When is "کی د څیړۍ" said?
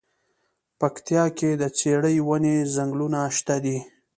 1.37-2.17